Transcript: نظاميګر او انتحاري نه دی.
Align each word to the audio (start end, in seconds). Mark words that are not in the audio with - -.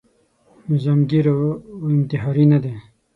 نظاميګر 0.69 1.25
او 1.33 1.85
انتحاري 1.95 2.45
نه 2.51 2.57
دی. 2.63 2.73